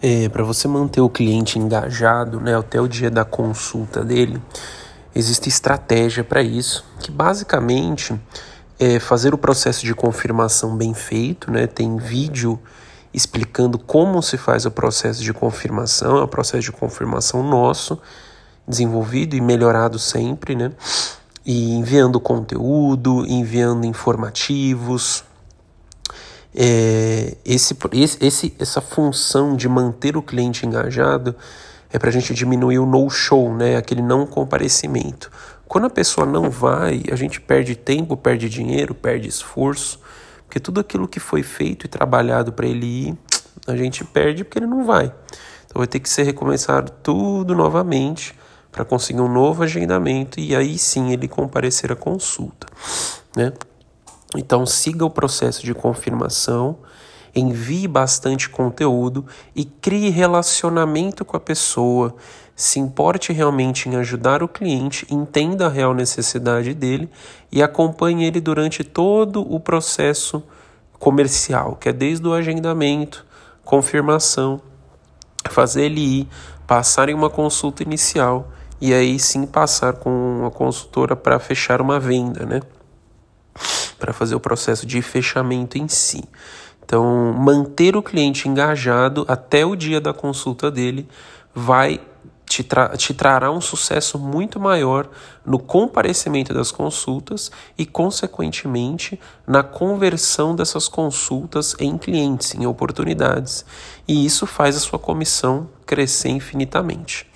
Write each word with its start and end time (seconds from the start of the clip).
É, 0.00 0.28
para 0.28 0.44
você 0.44 0.68
manter 0.68 1.00
o 1.00 1.08
cliente 1.08 1.58
engajado 1.58 2.40
né, 2.40 2.56
até 2.56 2.80
o 2.80 2.86
dia 2.86 3.10
da 3.10 3.24
consulta 3.24 4.04
dele, 4.04 4.40
existe 5.14 5.48
estratégia 5.48 6.22
para 6.22 6.40
isso, 6.40 6.84
que 7.00 7.10
basicamente 7.10 8.14
é 8.78 9.00
fazer 9.00 9.34
o 9.34 9.38
processo 9.38 9.84
de 9.84 9.92
confirmação 9.94 10.76
bem 10.76 10.94
feito, 10.94 11.50
né? 11.50 11.66
Tem 11.66 11.96
vídeo 11.96 12.58
explicando 13.12 13.78
como 13.78 14.22
se 14.22 14.36
faz 14.36 14.64
o 14.66 14.70
processo 14.70 15.22
de 15.22 15.32
confirmação, 15.32 16.18
é 16.18 16.22
o 16.22 16.28
processo 16.28 16.62
de 16.62 16.72
confirmação 16.72 17.42
nosso, 17.42 17.98
desenvolvido 18.66 19.34
e 19.34 19.40
melhorado 19.40 19.98
sempre, 19.98 20.54
né? 20.54 20.70
E 21.44 21.72
enviando 21.72 22.20
conteúdo, 22.20 23.24
enviando 23.26 23.84
informativos, 23.84 25.24
é, 26.54 27.36
esse, 27.44 27.76
esse, 28.20 28.54
essa 28.58 28.80
função 28.80 29.54
de 29.56 29.68
manter 29.68 30.16
o 30.16 30.22
cliente 30.22 30.66
engajado 30.66 31.34
é 31.90 31.98
para 31.98 32.08
a 32.08 32.12
gente 32.12 32.34
diminuir 32.34 32.78
o 32.78 32.86
no-show, 32.86 33.54
né? 33.54 33.76
aquele 33.76 34.02
não 34.02 34.26
comparecimento. 34.26 35.30
Quando 35.66 35.86
a 35.86 35.90
pessoa 35.90 36.26
não 36.26 36.50
vai, 36.50 37.02
a 37.12 37.16
gente 37.16 37.40
perde 37.40 37.74
tempo, 37.74 38.16
perde 38.16 38.48
dinheiro, 38.48 38.94
perde 38.94 39.28
esforço, 39.28 40.00
porque 40.46 40.58
tudo 40.58 40.80
aquilo 40.80 41.06
que 41.06 41.20
foi 41.20 41.42
feito 41.42 41.84
e 41.84 41.88
trabalhado 41.88 42.52
para 42.52 42.66
ele 42.66 42.86
ir, 42.86 43.18
a 43.66 43.76
gente 43.76 44.02
perde 44.04 44.44
porque 44.44 44.58
ele 44.58 44.66
não 44.66 44.84
vai. 44.84 45.12
Então 45.66 45.76
vai 45.76 45.86
ter 45.86 46.00
que 46.00 46.08
ser 46.08 46.22
recomeçado 46.22 46.90
tudo 47.02 47.54
novamente 47.54 48.34
para 48.72 48.84
conseguir 48.84 49.20
um 49.20 49.28
novo 49.28 49.62
agendamento 49.62 50.40
e 50.40 50.56
aí 50.56 50.78
sim 50.78 51.12
ele 51.12 51.28
comparecer 51.28 51.92
à 51.92 51.96
consulta, 51.96 52.66
né? 53.36 53.52
Então 54.36 54.66
siga 54.66 55.04
o 55.04 55.10
processo 55.10 55.64
de 55.64 55.74
confirmação, 55.74 56.78
envie 57.34 57.88
bastante 57.88 58.48
conteúdo 58.48 59.24
e 59.54 59.64
crie 59.64 60.10
relacionamento 60.10 61.24
com 61.24 61.36
a 61.36 61.40
pessoa. 61.40 62.14
Se 62.54 62.78
importe 62.78 63.32
realmente 63.32 63.88
em 63.88 63.96
ajudar 63.96 64.42
o 64.42 64.48
cliente, 64.48 65.06
entenda 65.10 65.66
a 65.66 65.70
real 65.70 65.94
necessidade 65.94 66.74
dele 66.74 67.08
e 67.50 67.62
acompanhe 67.62 68.24
ele 68.24 68.40
durante 68.40 68.82
todo 68.82 69.40
o 69.40 69.60
processo 69.60 70.42
comercial, 70.98 71.76
que 71.76 71.88
é 71.88 71.92
desde 71.92 72.26
o 72.26 72.34
agendamento, 72.34 73.24
confirmação, 73.64 74.60
fazer 75.48 75.84
ele 75.84 76.00
ir, 76.00 76.28
passar 76.66 77.08
em 77.08 77.14
uma 77.14 77.30
consulta 77.30 77.82
inicial 77.82 78.50
e 78.80 78.92
aí 78.92 79.18
sim 79.18 79.46
passar 79.46 79.94
com 79.94 80.44
a 80.44 80.50
consultora 80.50 81.14
para 81.14 81.38
fechar 81.38 81.80
uma 81.80 81.98
venda, 81.98 82.44
né? 82.44 82.60
Para 83.98 84.12
fazer 84.12 84.34
o 84.34 84.40
processo 84.40 84.86
de 84.86 85.02
fechamento 85.02 85.78
em 85.78 85.88
si. 85.88 86.24
Então, 86.84 87.34
manter 87.34 87.96
o 87.96 88.02
cliente 88.02 88.48
engajado 88.48 89.24
até 89.28 89.64
o 89.64 89.76
dia 89.76 90.00
da 90.00 90.14
consulta 90.14 90.70
dele 90.70 91.06
vai 91.54 92.00
te, 92.48 92.64
tra 92.64 92.96
te 92.96 93.12
trará 93.12 93.50
um 93.50 93.60
sucesso 93.60 94.18
muito 94.18 94.58
maior 94.58 95.08
no 95.44 95.58
comparecimento 95.58 96.54
das 96.54 96.70
consultas 96.70 97.50
e, 97.76 97.84
consequentemente, 97.84 99.20
na 99.46 99.62
conversão 99.62 100.56
dessas 100.56 100.88
consultas 100.88 101.76
em 101.78 101.98
clientes, 101.98 102.54
em 102.54 102.66
oportunidades. 102.66 103.64
E 104.06 104.24
isso 104.24 104.46
faz 104.46 104.76
a 104.76 104.80
sua 104.80 104.98
comissão 104.98 105.68
crescer 105.84 106.30
infinitamente. 106.30 107.26